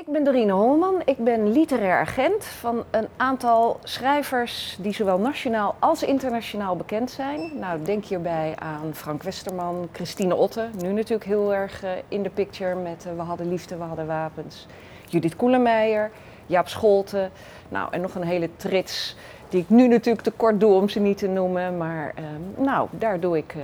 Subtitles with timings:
[0.00, 1.02] Ik ben Dorine Holman.
[1.04, 7.58] Ik ben literair agent van een aantal schrijvers die zowel nationaal als internationaal bekend zijn.
[7.58, 12.30] Nou, denk hierbij aan Frank Westerman, Christine Otte, nu natuurlijk heel erg uh, in de
[12.30, 14.66] picture met uh, We hadden liefde, we hadden wapens.
[15.08, 16.10] Judith Koelemeijer,
[16.46, 17.30] Jaap Scholten,
[17.68, 19.16] nou en nog een hele trits
[19.48, 21.76] die ik nu natuurlijk te kort doe om ze niet te noemen.
[21.76, 22.24] Maar uh,
[22.64, 23.54] nou, daar doe ik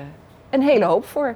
[0.51, 1.35] een hele hoop voor.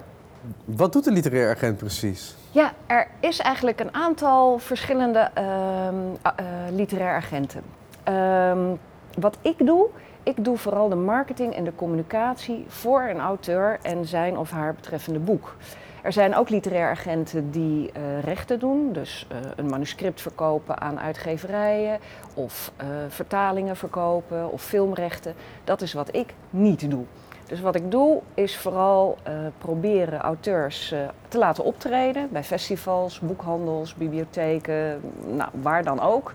[0.65, 2.35] Wat doet een literair agent precies?
[2.51, 6.31] Ja, er is eigenlijk een aantal verschillende uh, uh,
[6.71, 7.63] literair agenten.
[8.09, 8.79] Um,
[9.19, 9.89] wat ik doe,
[10.23, 14.75] ik doe vooral de marketing en de communicatie voor een auteur en zijn of haar
[14.75, 15.57] betreffende boek.
[16.03, 21.01] Er zijn ook literair agenten die uh, rechten doen, dus uh, een manuscript verkopen aan
[21.01, 21.99] uitgeverijen
[22.35, 22.73] of
[23.09, 25.35] vertalingen verkopen of filmrechten.
[25.65, 27.05] Dat is wat ik niet doe.
[27.51, 33.21] Dus wat ik doe is vooral uh, proberen auteurs uh, te laten optreden bij festivals,
[33.21, 36.33] boekhandels, bibliotheken, nou, waar dan ook.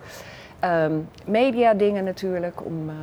[0.64, 2.96] Um, media dingen natuurlijk om uh,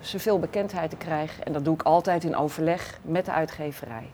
[0.00, 1.44] zoveel bekendheid te krijgen.
[1.44, 4.10] En dat doe ik altijd in overleg met de uitgeverij.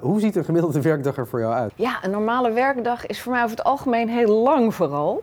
[0.00, 1.72] hoe ziet een gemiddelde werkdag er voor jou uit?
[1.76, 5.22] Ja, een normale werkdag is voor mij over het algemeen heel lang vooral.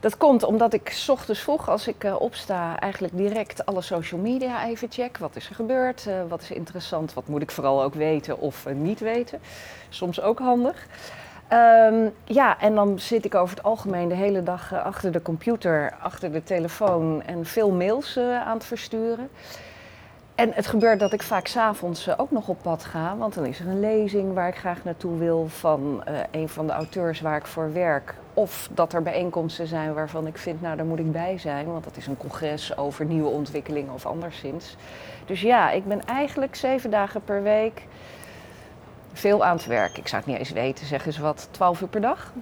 [0.00, 4.20] Dat komt omdat ik s ochtends vroeg, als ik uh, opsta, eigenlijk direct alle social
[4.20, 5.18] media even check.
[5.18, 6.04] Wat is er gebeurd?
[6.08, 7.14] Uh, wat is interessant?
[7.14, 9.40] Wat moet ik vooral ook weten of uh, niet weten?
[9.88, 10.86] Soms ook handig.
[11.52, 15.94] Um, ja, en dan zit ik over het algemeen de hele dag achter de computer,
[16.02, 19.28] achter de telefoon en veel mails aan het versturen.
[20.38, 23.60] En het gebeurt dat ik vaak s'avonds ook nog op pad ga, want dan is
[23.60, 27.36] er een lezing waar ik graag naartoe wil van uh, een van de auteurs waar
[27.36, 28.14] ik voor werk.
[28.34, 31.84] Of dat er bijeenkomsten zijn waarvan ik vind, nou daar moet ik bij zijn, want
[31.84, 34.76] dat is een congres over nieuwe ontwikkelingen of anderszins.
[35.26, 37.86] Dus ja, ik ben eigenlijk zeven dagen per week
[39.12, 39.98] veel aan het werk.
[39.98, 42.32] Ik zou het niet eens weten, zeg eens wat, twaalf uur per dag.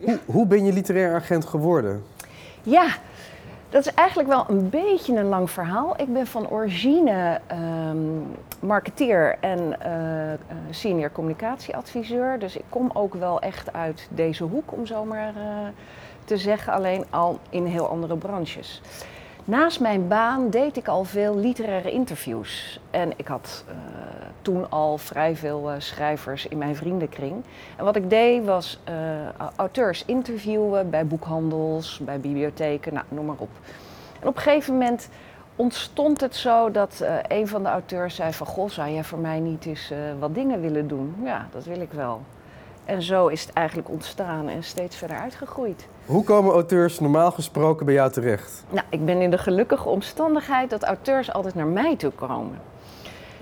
[0.00, 2.04] Hoe, hoe ben je literair agent geworden?
[2.62, 2.86] Ja,
[3.68, 5.94] dat is eigenlijk wel een beetje een lang verhaal.
[5.96, 8.26] Ik ben van origine um,
[8.60, 12.38] marketeer en uh, senior communicatieadviseur.
[12.38, 15.42] Dus ik kom ook wel echt uit deze hoek, om zo maar uh,
[16.24, 16.72] te zeggen.
[16.72, 18.80] Alleen al in heel andere branches.
[19.44, 22.80] Naast mijn baan deed ik al veel literaire interviews.
[22.90, 23.64] En ik had
[24.48, 27.44] toen al vrij veel uh, schrijvers in mijn vriendenkring.
[27.76, 28.94] En wat ik deed was uh,
[29.56, 33.48] auteurs interviewen bij boekhandels, bij bibliotheken, nou, noem maar op.
[34.20, 35.08] En op een gegeven moment
[35.56, 38.46] ontstond het zo dat een van de auteurs zei van...
[38.46, 41.14] Goh, zou jij voor mij niet eens wat dingen willen doen?
[41.24, 42.20] Ja, dat wil ik wel.
[42.84, 45.88] En zo is het eigenlijk ontstaan en steeds verder uitgegroeid.
[46.06, 48.64] Hoe komen auteurs normaal gesproken bij jou terecht?
[48.70, 52.67] Nou, ik ben in de gelukkige omstandigheid dat auteurs altijd naar mij toe komen.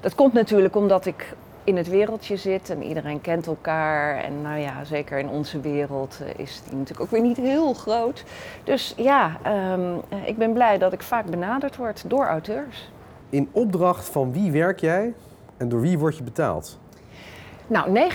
[0.00, 1.34] Dat komt natuurlijk omdat ik
[1.66, 4.16] in het wereldje zit en iedereen kent elkaar.
[4.24, 8.24] En nou ja, zeker in onze wereld is die natuurlijk ook weer niet heel groot.
[8.64, 9.36] Dus ja,
[9.72, 12.90] um, ik ben blij dat ik vaak benaderd word door auteurs.
[13.30, 15.14] In opdracht van wie werk jij
[15.56, 16.78] en door wie word je betaald?
[17.66, 18.10] Nou,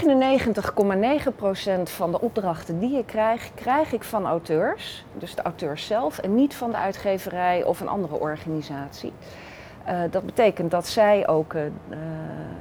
[1.80, 5.06] 99,9% van de opdrachten die ik krijg, krijg ik van auteurs.
[5.18, 9.13] Dus de auteurs zelf en niet van de uitgeverij of een andere organisatie.
[9.88, 11.97] Uh, dat betekent dat zij ook uh, uh,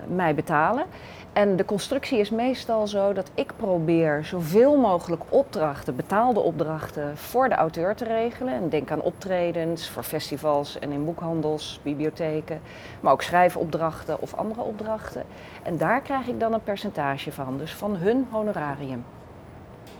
[0.06, 0.84] mij betalen.
[1.32, 7.48] En de constructie is meestal zo dat ik probeer zoveel mogelijk opdrachten, betaalde opdrachten, voor
[7.48, 8.54] de auteur te regelen.
[8.54, 12.60] En denk aan optredens voor festivals en in boekhandels, bibliotheken,
[13.00, 15.22] maar ook schrijfopdrachten of andere opdrachten.
[15.62, 19.04] En daar krijg ik dan een percentage van, dus van hun honorarium.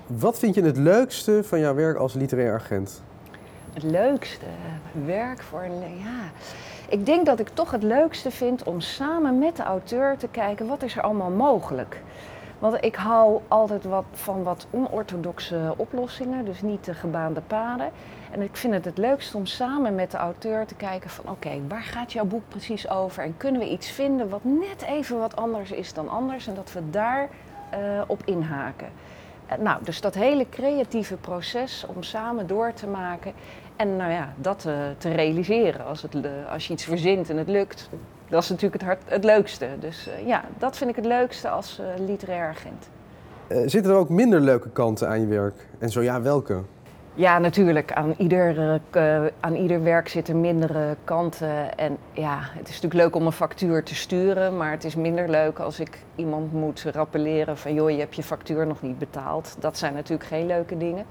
[0.06, 3.02] Wat vind je het leukste van jouw werk als literair agent?
[3.72, 4.46] Het leukste
[5.04, 5.98] werk voor een.
[5.98, 6.30] Ja.
[6.90, 10.66] Ik denk dat ik toch het leukste vind om samen met de auteur te kijken
[10.66, 12.02] wat is er allemaal mogelijk.
[12.58, 17.90] Want ik hou altijd wat van wat onorthodoxe oplossingen, dus niet de gebaande paden.
[18.30, 21.60] En ik vind het het leukst om samen met de auteur te kijken van oké,
[21.68, 23.22] waar gaat jouw boek precies over?
[23.22, 26.72] En kunnen we iets vinden wat net even wat anders is dan anders en dat
[26.72, 27.28] we daar
[27.74, 28.88] uh, op inhaken.
[29.58, 33.32] Nou, dus dat hele creatieve proces om samen door te maken
[33.76, 36.16] en nou ja, dat uh, te realiseren als, het,
[36.52, 37.88] als je iets verzint en het lukt,
[38.28, 39.68] dat is natuurlijk het, het leukste.
[39.80, 42.88] Dus uh, ja, dat vind ik het leukste als literair agent.
[43.70, 45.68] zitten er ook minder leuke kanten aan je werk?
[45.78, 46.62] En zo ja, welke?
[47.14, 47.92] Ja, natuurlijk.
[47.92, 48.80] Aan ieder,
[49.40, 51.78] aan ieder werk zitten mindere kanten.
[51.78, 55.28] En ja, het is natuurlijk leuk om een factuur te sturen, maar het is minder
[55.28, 59.56] leuk als ik iemand moet rappelleren van joh, je hebt je factuur nog niet betaald.
[59.58, 61.04] Dat zijn natuurlijk geen leuke dingen.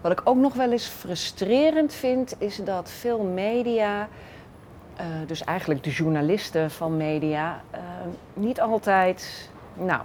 [0.00, 4.08] Wat ik ook nog wel eens frustrerend vind, is dat veel media,
[5.00, 7.60] uh, dus eigenlijk de journalisten van media,
[8.34, 10.00] niet altijd, nou,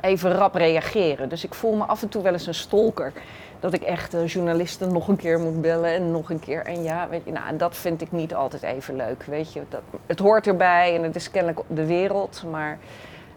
[0.00, 1.28] even rap reageren.
[1.28, 3.12] Dus ik voel me af en toe wel eens een stalker.
[3.60, 6.64] Dat ik echt uh, journalisten nog een keer moet bellen en nog een keer.
[6.64, 9.22] En ja, weet je, nou, dat vind ik niet altijd even leuk.
[9.24, 12.44] Weet je, dat, het hoort erbij en het is kennelijk de wereld.
[12.50, 12.78] Maar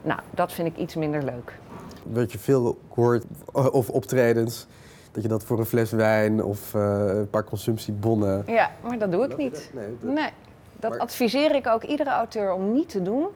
[0.01, 1.57] nou, dat vind ik iets minder leuk.
[2.03, 4.67] Wat je veel hoort, of optredens,
[5.11, 8.43] dat je dat voor een fles wijn of uh, een paar consumptiebonnen.
[8.47, 9.71] Ja, maar dat doe ik niet.
[9.73, 10.29] Nee, nee
[10.81, 13.27] dat adviseer ik ook iedere auteur om niet te doen.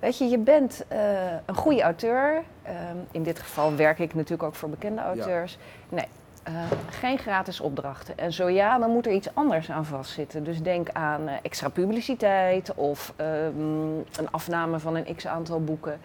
[0.00, 0.98] Weet je, je bent uh,
[1.46, 2.42] een goede auteur.
[2.66, 2.72] Uh,
[3.10, 5.58] in dit geval werk ik natuurlijk ook voor bekende auteurs.
[5.88, 6.06] Nee,
[6.48, 6.54] uh,
[6.90, 8.18] geen gratis opdrachten.
[8.18, 10.44] En zo ja, dan moet er iets anders aan vastzitten.
[10.44, 16.00] Dus denk aan uh, extra publiciteit of um, een afname van een x aantal boeken.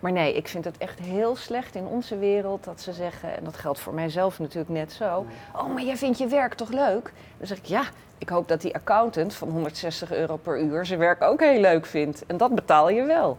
[0.00, 3.44] Maar nee, ik vind het echt heel slecht in onze wereld dat ze zeggen, en
[3.44, 5.26] dat geldt voor mijzelf natuurlijk net zo.
[5.56, 7.12] Oh, maar jij vindt je werk toch leuk?
[7.38, 7.82] Dan zeg ik ja,
[8.18, 11.86] ik hoop dat die accountant van 160 euro per uur zijn werk ook heel leuk
[11.86, 12.26] vindt.
[12.26, 13.38] En dat betaal je wel.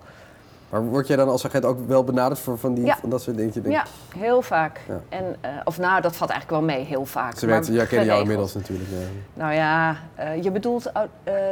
[0.71, 3.37] Maar word jij dan als agent ook wel benaderd voor van, die, van dat soort
[3.37, 3.71] dingen?
[3.71, 3.85] Ja,
[4.17, 4.81] heel vaak.
[4.87, 5.01] Ja.
[5.09, 7.37] En, uh, of nou, dat valt eigenlijk wel mee, heel vaak.
[7.37, 8.89] Ze weten, jij kent jou inmiddels natuurlijk.
[8.89, 8.97] Ja.
[9.33, 11.01] Nou ja, uh, je bedoelt uh,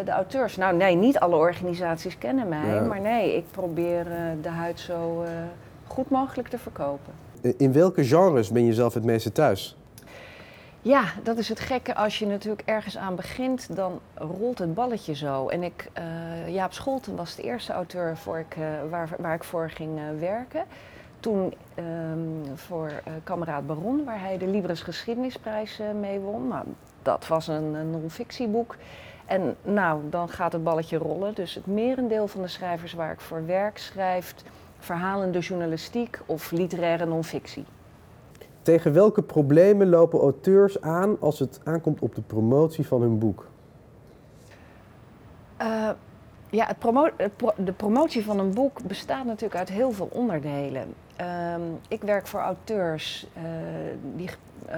[0.05, 0.55] de auteurs.
[0.55, 2.81] Nou nee, niet alle organisaties kennen mij.
[2.81, 4.05] Maar nee, ik probeer
[4.41, 5.23] de huid zo
[5.87, 7.13] goed mogelijk te verkopen.
[7.57, 9.77] In welke genres ben je zelf het meeste thuis?
[10.81, 11.95] Ja, dat is het gekke.
[11.95, 15.47] Als je natuurlijk ergens aan begint, dan rolt het balletje zo.
[15.47, 19.43] En ik, uh, Jaap Scholten was de eerste auteur voor ik, uh, waar, waar ik
[19.43, 20.63] voor ging uh, werken.
[21.19, 22.91] Toen um, voor
[23.23, 26.47] Kameraad Baron, waar hij de Libris Geschiedenisprijs mee won.
[26.47, 26.65] Nou,
[27.01, 28.75] dat was een, een non-fictieboek.
[29.25, 31.33] En nou, dan gaat het balletje rollen.
[31.33, 34.43] Dus het merendeel van de schrijvers waar ik voor werk schrijft
[34.79, 37.65] verhalende journalistiek of literaire non-fictie.
[38.61, 43.47] Tegen welke problemen lopen auteurs aan als het aankomt op de promotie van hun boek?
[45.61, 45.89] Uh,
[46.49, 47.09] ja, het promo
[47.57, 50.93] de promotie van een boek bestaat natuurlijk uit heel veel onderdelen.
[51.21, 51.55] Uh,
[51.87, 53.43] ik werk voor auteurs uh,
[54.15, 54.29] die
[54.69, 54.75] uh,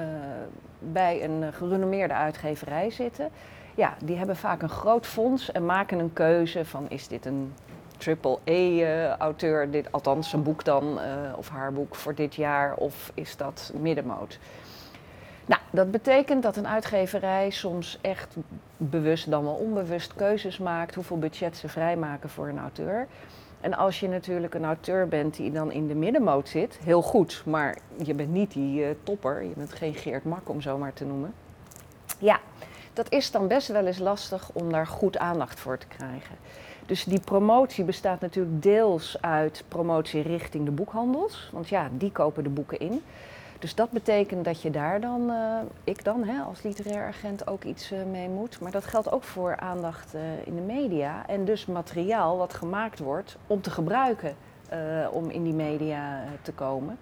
[0.80, 3.30] bij een gerenommeerde uitgeverij zitten.
[3.76, 7.54] Ja, die hebben vaak een groot fonds en maken een keuze van is dit een
[8.02, 13.38] triple-E-auteur, dit, althans zijn boek dan, uh, of haar boek voor dit jaar, of is
[13.38, 14.40] dat middenmoot?
[15.46, 18.36] Nou, dat betekent dat een uitgeverij soms echt
[18.78, 23.08] bewust dan wel onbewust keuzes maakt hoeveel budget ze vrijmaken voor een auteur.
[23.62, 27.44] En als je natuurlijk een auteur bent die dan in de middenmoot zit, heel goed,
[27.46, 30.94] maar je bent niet die uh, topper, je bent geen Geert Mak om zo maar
[30.94, 31.34] te noemen.
[32.18, 32.40] Ja,
[32.94, 36.36] dat is dan best wel eens lastig om daar goed aandacht voor te krijgen.
[36.92, 41.50] Dus die promotie bestaat natuurlijk deels uit promotie richting de boekhandels.
[41.52, 43.02] Want ja, die kopen de boeken in.
[43.60, 47.64] Dus dat betekent dat je daar dan, uh, ik dan hè, als literair agent ook
[47.64, 48.60] iets uh, mee moet.
[48.60, 51.28] Maar dat geldt ook voor aandacht uh, in de media.
[51.28, 54.36] En dus materiaal wat gemaakt wordt om te gebruiken
[55.12, 56.98] om in die media te komen.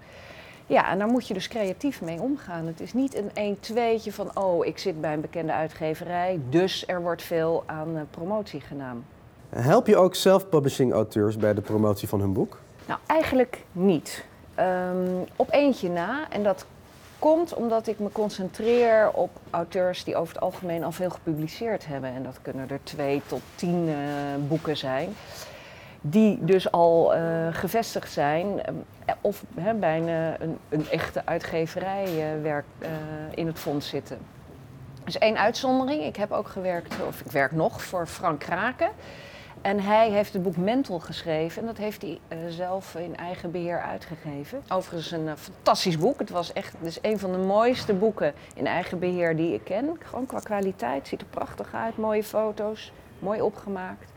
[0.66, 2.66] Ja, en daar moet je dus creatief mee omgaan.
[2.66, 7.02] Het is niet een 1-2'tje van, oh, ik zit bij een bekende uitgeverij, dus er
[7.02, 9.06] wordt veel aan promotie gedaan.
[9.50, 12.58] Help je ook self-publishing auteurs bij de promotie van hun boek?
[12.86, 14.26] Nou, eigenlijk niet.
[14.60, 16.30] Um, op eentje na.
[16.30, 16.66] En dat
[17.20, 22.14] komt omdat ik me concentreer op auteurs die over het algemeen al veel gepubliceerd hebben.
[22.14, 23.96] En dat kunnen er twee tot tien uh,
[24.48, 25.10] boeken zijn.
[26.02, 27.22] Die dus al uh,
[27.52, 28.62] gevestigd zijn
[29.22, 32.38] of he, bij een, een, echte uitgeverij
[33.34, 34.18] in het fonds zitten.
[35.06, 36.04] Is één uitzondering.
[36.04, 38.90] Ik heb ook gewerkt, of ik werk nog, voor Frank Kraken.
[39.62, 43.52] En hij heeft het boek Mental geschreven en dat heeft hij uh, zelf in eigen
[43.52, 44.64] beheer uitgegeven.
[44.70, 46.20] Overigens een uh, fantastisch boek.
[46.20, 49.98] Het was echt is een van de mooiste boeken in eigen beheer die ik ken.
[50.00, 54.12] Gewoon qua kwaliteit, ziet er prachtig uit, mooie foto's, mooi opgemaakt.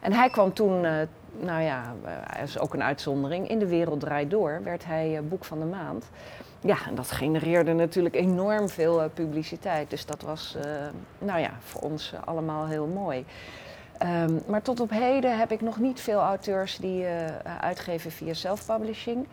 [0.00, 0.92] En hij kwam toen, uh,
[1.40, 1.94] nou ja,
[2.36, 5.64] dat is ook een uitzondering, in de wereld draait door, werd hij boek van de
[5.64, 6.10] maand.
[6.60, 9.90] Ja, en dat genereerde natuurlijk enorm veel publiciteit.
[9.90, 10.56] Dus dat was,
[11.18, 13.24] nou ja, voor ons allemaal heel mooi.
[14.02, 17.08] Um, maar tot op heden heb ik nog niet veel auteurs die uh,
[17.60, 19.26] uitgeven via self-publishing.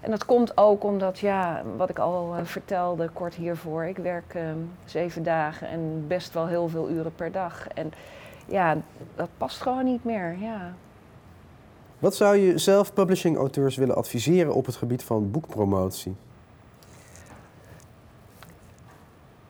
[0.00, 4.34] En dat komt ook omdat, ja, wat ik al uh, vertelde kort hiervoor, ik werk
[4.34, 4.42] uh,
[4.84, 7.68] zeven dagen en best wel heel veel uren per dag.
[7.68, 7.92] En
[8.46, 8.76] ja,
[9.14, 10.74] dat past gewoon niet meer, ja.
[11.98, 16.14] Wat zou je self-publishing auteurs willen adviseren op het gebied van boekpromotie?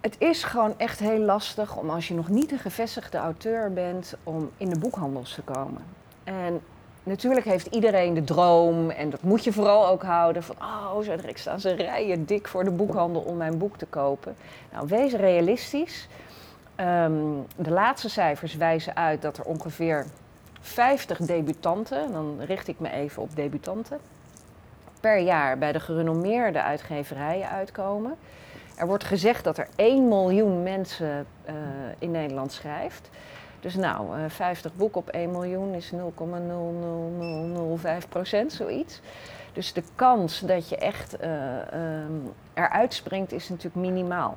[0.03, 4.15] Het is gewoon echt heel lastig om als je nog niet een gevestigde auteur bent,
[4.23, 5.85] om in de boekhandels te komen.
[6.25, 6.61] En
[7.03, 11.39] natuurlijk heeft iedereen de droom, en dat moet je vooral ook houden, van oh, direct
[11.39, 14.37] staan ze rijen dik voor de boekhandel om mijn boek te kopen.
[14.73, 16.09] Nou, wees realistisch.
[16.77, 20.07] Um, de laatste cijfers wijzen uit dat er ongeveer
[20.61, 23.99] 50 debutanten, dan richt ik me even op debutanten,
[25.01, 28.17] per jaar bij de gerenommeerde uitgeverijen uitkomen.
[28.77, 31.55] Er wordt gezegd dat er 1 miljoen mensen uh,
[31.99, 33.11] in Nederland schrijft.
[33.61, 39.01] Dus nou, uh, 50 boeken op 1 miljoen is 0,00005 procent, zoiets.
[39.53, 41.29] Dus de kans dat je echt uh,
[41.75, 44.37] um, eruit springt is natuurlijk minimaal.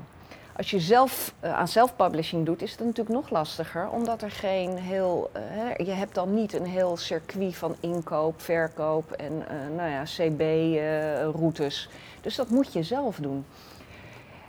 [0.56, 4.78] Als je zelf uh, aan self-publishing doet, is het natuurlijk nog lastiger, omdat er geen
[4.78, 5.32] heel.
[5.78, 9.44] Je hebt dan niet een heel circuit van inkoop, verkoop en
[9.76, 11.90] nou ja, CB-routes.
[12.22, 13.46] dus dat moet je zelf doen.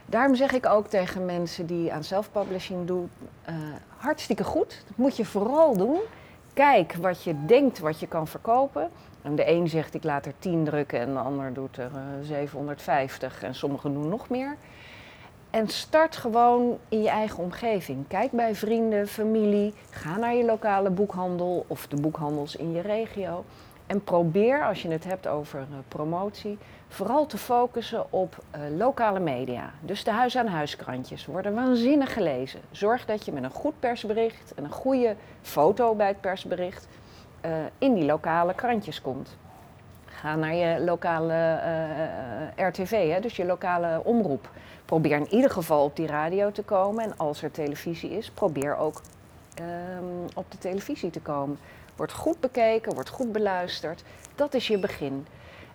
[0.09, 3.09] Daarom zeg ik ook tegen mensen die aan self-publishing doen:
[3.97, 4.83] hartstikke goed.
[4.87, 5.99] Dat moet je vooral doen.
[6.53, 8.89] Kijk wat je denkt wat je kan verkopen.
[9.21, 13.43] En de een zegt ik laat er 10 drukken en de ander doet er 750
[13.43, 14.55] en sommigen doen nog meer.
[15.49, 18.07] En start gewoon in je eigen omgeving.
[18.07, 19.73] Kijk bij vrienden, familie.
[19.89, 23.43] Ga naar je lokale boekhandel of de boekhandels in je regio.
[23.87, 29.19] En probeer, als je het hebt over uh, promotie, vooral te focussen op uh, lokale
[29.19, 29.71] media.
[29.81, 32.59] Dus de huis-aan-huiskrantjes worden waanzinnig gelezen.
[32.71, 36.87] Zorg dat je met een goed persbericht en een goede foto bij het persbericht
[37.45, 39.37] uh, in die lokale krantjes komt.
[40.05, 41.59] Ga naar je lokale
[42.55, 44.49] RTV, hè, dus je lokale omroep
[44.87, 47.03] probeer in ieder geval op die radio te komen.
[47.03, 49.01] En als er televisie is, probeer ook
[49.59, 51.57] um, op de televisie te komen.
[51.97, 54.03] Wordt goed bekeken, wordt goed beluisterd.
[54.35, 55.27] Dat is je begin.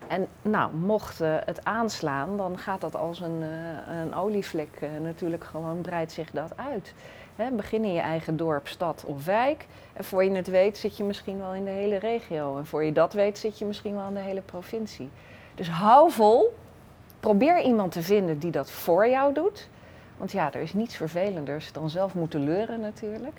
[0.09, 4.89] En nou, mocht uh, het aanslaan, dan gaat dat als een, uh, een olievlek uh,
[5.03, 6.95] natuurlijk gewoon, breidt zich dat uit.
[7.37, 9.67] Hè, begin in je eigen dorp, stad of wijk.
[9.93, 12.59] En voor je het weet zit je misschien wel in de hele regio.
[12.59, 15.11] En voor je dat weet zit je misschien wel in de hele provincie.
[15.55, 16.55] Dus hou vol,
[17.21, 19.69] probeer iemand te vinden die dat voor jou doet.
[20.17, 23.37] Want ja, er is niets vervelenders dan zelf moeten leuren natuurlijk.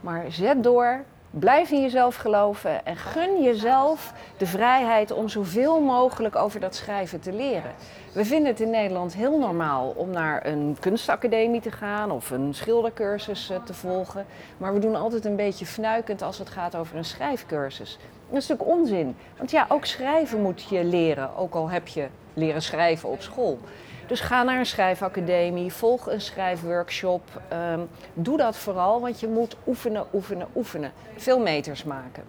[0.00, 6.36] Maar zet door, blijf in jezelf geloven en gun jezelf de vrijheid om zoveel mogelijk
[6.36, 7.72] over dat schrijven te leren.
[8.12, 12.54] We vinden het in Nederland heel normaal om naar een kunstacademie te gaan of een
[12.54, 14.26] schildercursus te volgen.
[14.56, 17.98] Maar we doen altijd een beetje fnuikend als het gaat over een schrijfcursus.
[18.28, 19.16] Dat is natuurlijk onzin.
[19.36, 23.58] Want ja, ook schrijven moet je leren, ook al heb je leren schrijven op school.
[24.06, 27.22] Dus ga naar een schrijfacademie, volg een schrijfworkshop.
[27.72, 30.92] Um, doe dat vooral, want je moet oefenen, oefenen, oefenen.
[31.16, 32.22] Veel meters maken.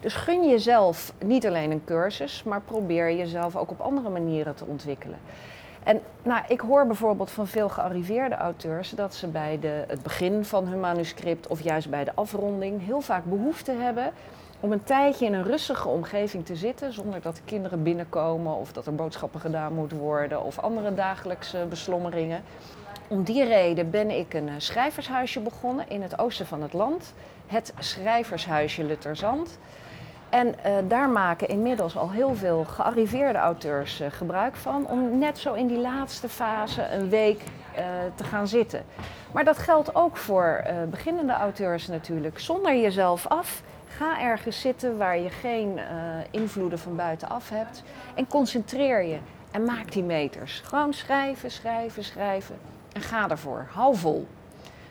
[0.00, 4.64] Dus gun jezelf niet alleen een cursus, maar probeer jezelf ook op andere manieren te
[4.64, 5.18] ontwikkelen.
[5.82, 10.44] En nou, ik hoor bijvoorbeeld van veel gearriveerde auteurs dat ze bij de, het begin
[10.44, 14.12] van hun manuscript of juist bij de afronding heel vaak behoefte hebben
[14.62, 18.72] om een tijdje in een rustige omgeving te zitten zonder dat de kinderen binnenkomen of
[18.72, 22.42] dat er boodschappen gedaan moeten worden of andere dagelijkse beslommeringen.
[23.08, 27.14] Om die reden ben ik een schrijvershuisje begonnen in het oosten van het land,
[27.46, 29.58] het Schrijvershuisje Lutterzand.
[30.28, 35.38] En uh, daar maken inmiddels al heel veel gearriveerde auteurs uh, gebruik van om net
[35.38, 37.40] zo in die laatste fase een week
[38.14, 38.84] te gaan zitten.
[39.32, 42.40] Maar dat geldt ook voor beginnende auteurs natuurlijk.
[42.40, 43.62] Zonder jezelf af
[44.02, 45.84] Ga ergens zitten waar je geen uh,
[46.30, 47.82] invloeden van buitenaf hebt.
[48.14, 49.18] En concentreer je
[49.50, 50.60] en maak die meters.
[50.64, 52.56] Gewoon schrijven, schrijven, schrijven.
[52.92, 53.66] En ga ervoor.
[53.70, 54.26] Hou vol.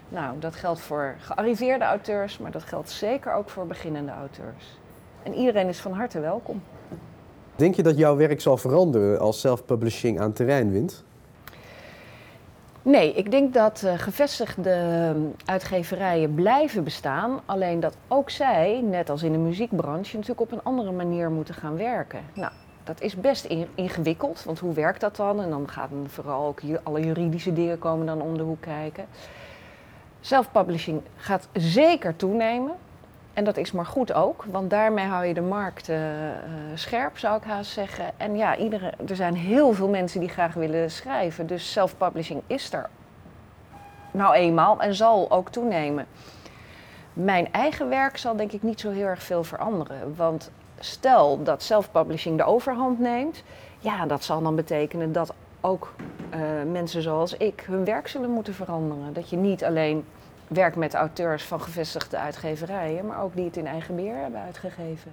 [0.10, 4.80] Nou, dat geldt voor gearriveerde auteurs, maar dat geldt zeker ook voor beginnende auteurs.
[5.24, 6.62] En iedereen is van harte welkom.
[7.56, 11.04] Denk je dat jouw werk zal veranderen als self-publishing aan terrein wint?
[12.84, 17.40] Nee, ik denk dat uh, gevestigde uitgeverijen blijven bestaan.
[17.46, 21.54] Alleen dat ook zij, net als in de muziekbranche, natuurlijk op een andere manier moeten
[21.54, 22.20] gaan werken.
[22.34, 22.52] Nou,
[22.84, 25.42] dat is best in, ingewikkeld, want hoe werkt dat dan?
[25.42, 29.06] En dan gaan vooral ook alle juridische dingen komen dan om de hoek kijken.
[30.20, 32.74] Self-publishing gaat zeker toenemen.
[33.34, 36.34] En dat is maar goed ook, want daarmee hou je de markt uh, uh,
[36.74, 38.06] scherp, zou ik haast zeggen.
[38.18, 38.58] En ja,
[39.08, 41.48] er zijn heel veel mensen die graag willen schrijven.
[41.48, 42.90] Dus self-publishing is er
[44.12, 46.06] nou eenmaal en zal ook toenemen.
[47.14, 50.16] Mijn eigen werk zal denk ik niet zo heel erg veel veranderen.
[50.16, 53.44] Want stel dat self-publishing de overhand neemt,
[53.80, 55.94] ja, dat zal dan betekenen dat ook
[56.36, 59.14] uh, mensen zoals ik hun werk zullen moeten veranderen.
[59.14, 60.06] Dat je niet alleen
[60.54, 65.12] werk met auteurs van gevestigde uitgeverijen, maar ook die het in eigen beheer hebben uitgegeven.